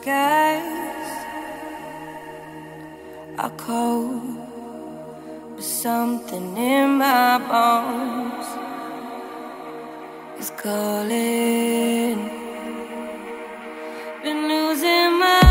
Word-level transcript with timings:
skies 0.00 1.12
are 3.38 3.52
cold, 3.58 4.22
but 5.54 5.64
something 5.64 6.56
in 6.56 6.98
my 6.98 7.38
bones 7.50 8.48
is 10.40 10.50
calling. 10.62 12.18
Been 14.22 14.48
losing 14.48 15.18
my 15.18 15.49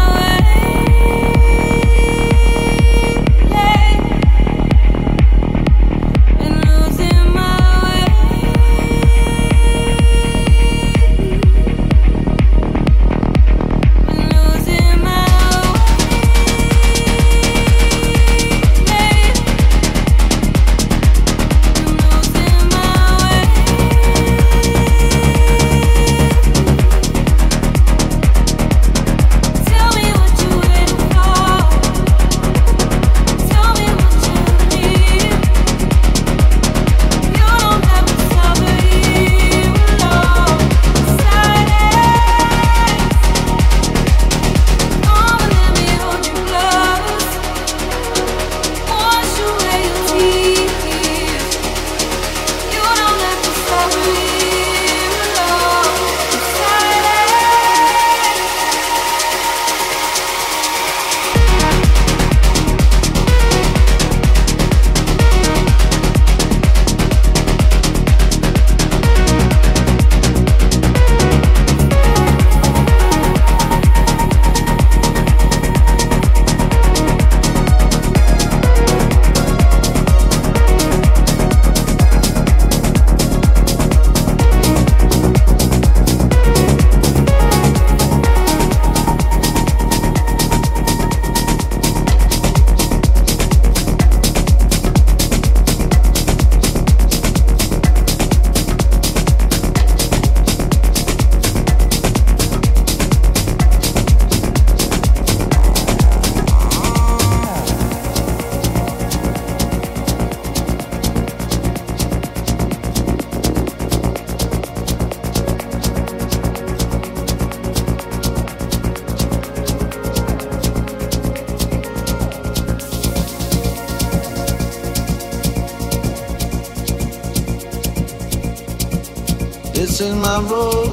Is 130.01 130.15
my 130.15 130.39
road, 130.39 130.91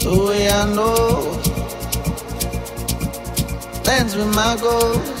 the 0.00 0.10
way 0.26 0.48
I 0.48 0.64
know. 0.74 1.36
Dance 3.82 4.14
with 4.16 4.34
my 4.34 4.56
goals, 4.58 5.20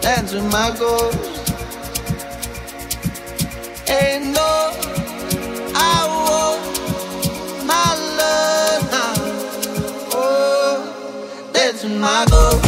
dance 0.00 0.32
with 0.32 0.50
my 0.50 0.70
goals. 0.76 1.14
Ain't 3.88 4.34
no, 4.34 4.72
I 5.76 6.06
my 7.64 7.94
love 8.18 8.82
now. 8.90 9.14
Oh, 10.14 10.76
with 11.84 11.96
my 12.00 12.26
goals, 12.28 12.63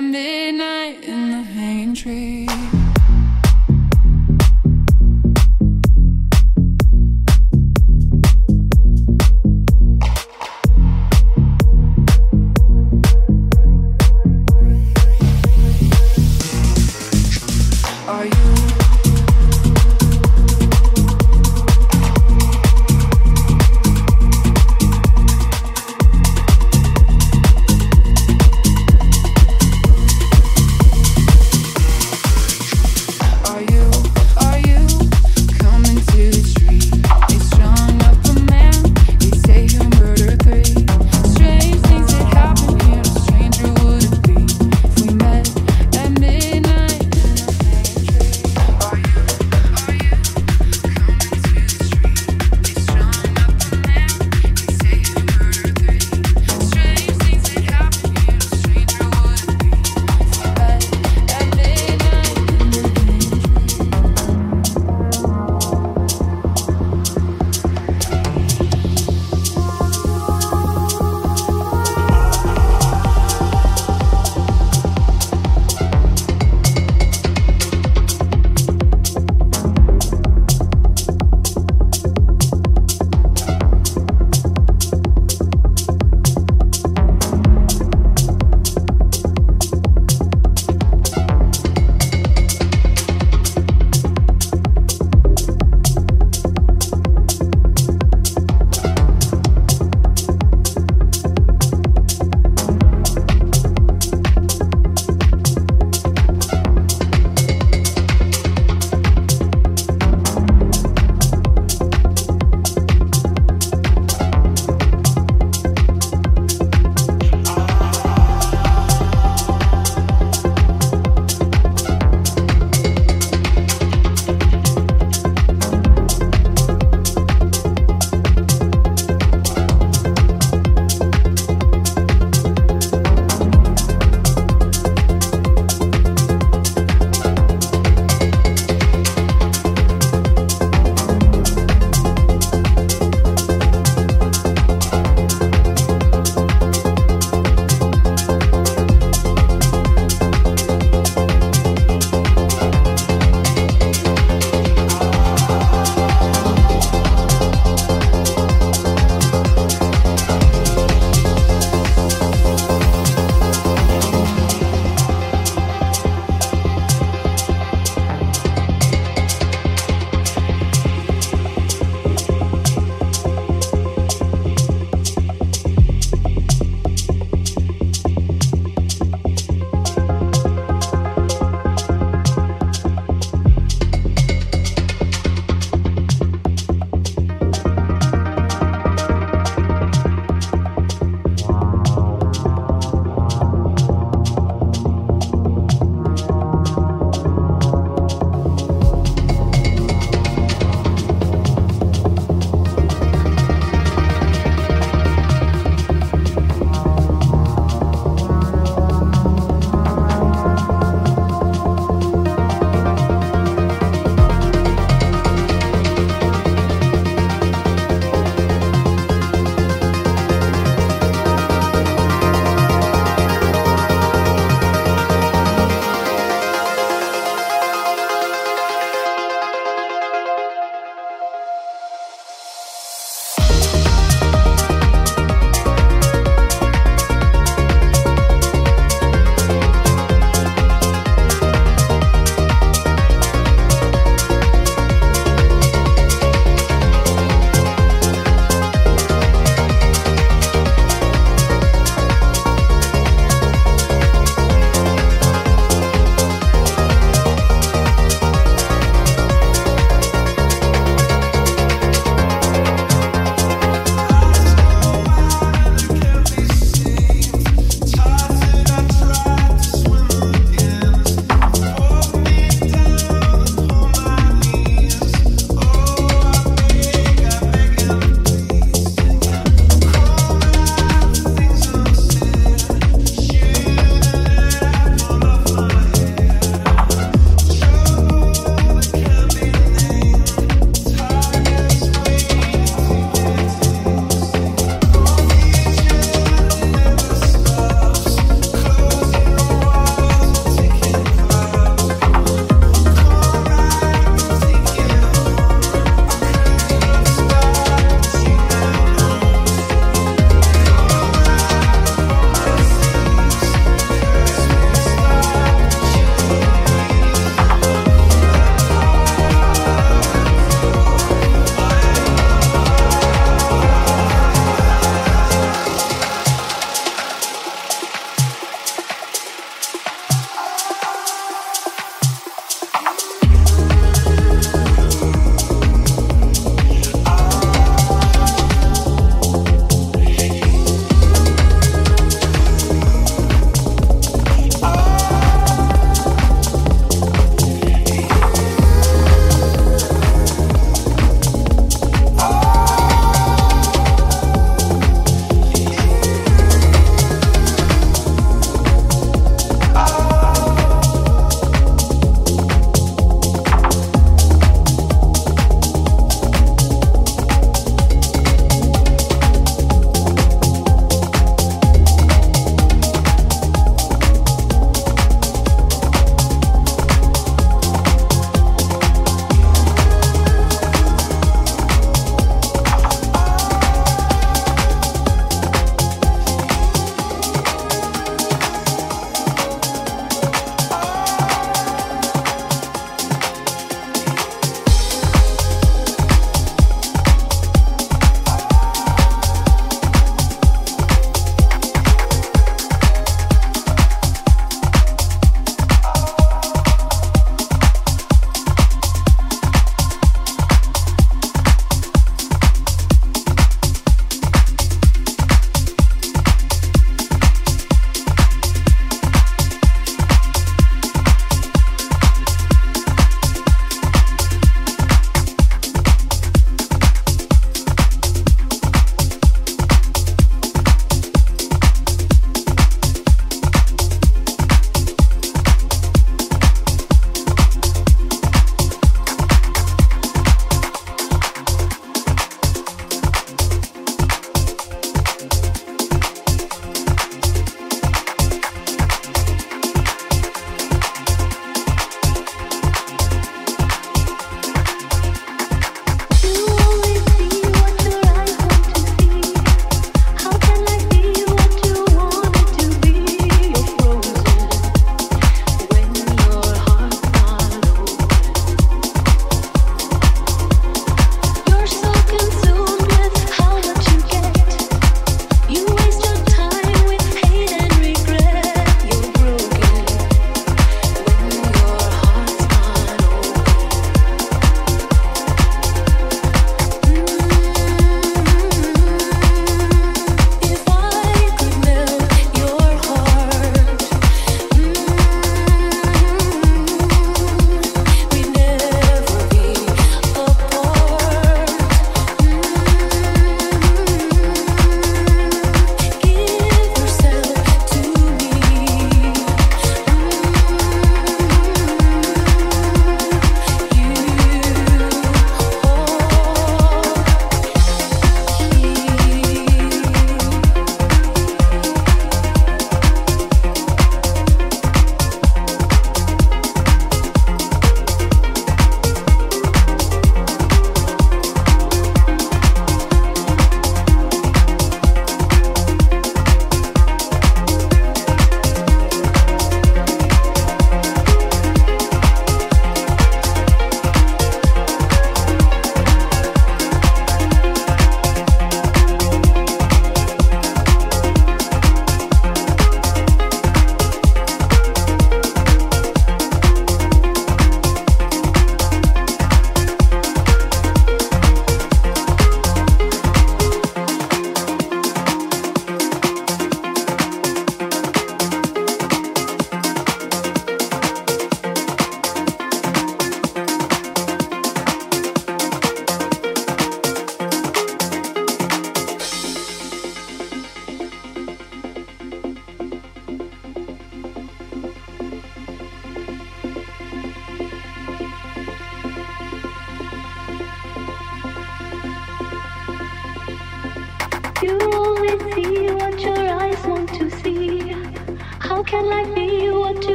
jamais 0.00 0.29